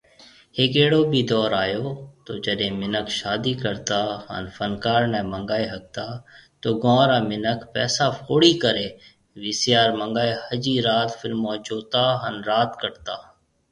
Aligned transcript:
هيڪ 0.57 0.73
اهڙو 0.81 1.01
بِي 1.11 1.19
دئور 1.31 1.51
آيو 1.65 1.83
تو 2.25 2.31
جڏي 2.45 2.69
منک 2.81 3.05
شادي 3.19 3.53
ڪرتا 3.63 3.99
هان 4.25 4.43
فنڪار 4.55 5.01
ني 5.13 5.21
منگائي 5.33 5.65
ۿگتا 5.75 6.05
تو 6.61 6.67
گون 6.83 7.01
را 7.11 7.19
منک 7.29 7.59
پئسا 7.73 8.05
فوڙي 8.19 8.53
ڪري 8.63 8.87
وي 9.41 9.51
سي 9.59 9.71
آر 9.83 9.89
منگائي 9.99 10.33
ۿجي 10.49 10.75
رات 10.87 11.09
فلمون 11.19 11.55
جوتا 11.67 12.03
هان 12.21 12.35
رات 12.49 12.69
ڪٽتا۔ 12.81 13.15